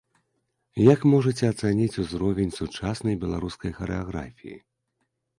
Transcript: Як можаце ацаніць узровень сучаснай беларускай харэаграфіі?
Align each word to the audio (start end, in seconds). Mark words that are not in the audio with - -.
Як 0.93 0.99
можаце 1.13 1.43
ацаніць 1.53 1.97
узровень 2.03 2.53
сучаснай 2.59 3.19
беларускай 3.25 3.71
харэаграфіі? 3.81 4.57